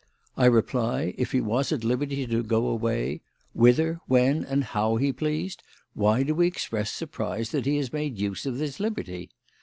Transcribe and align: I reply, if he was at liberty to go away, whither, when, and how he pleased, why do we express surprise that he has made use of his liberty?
I 0.35 0.47
reply, 0.47 1.13
if 1.19 1.31
he 1.31 1.41
was 1.41 1.71
at 1.71 1.83
liberty 1.83 2.25
to 2.25 2.41
go 2.41 2.65
away, 2.65 3.21
whither, 3.53 3.99
when, 4.07 4.43
and 4.43 4.63
how 4.63 4.95
he 4.95 5.13
pleased, 5.13 5.61
why 5.93 6.23
do 6.23 6.33
we 6.33 6.47
express 6.47 6.91
surprise 6.91 7.51
that 7.51 7.67
he 7.67 7.77
has 7.77 7.93
made 7.93 8.17
use 8.17 8.47
of 8.47 8.55
his 8.57 8.79
liberty? 8.79 9.29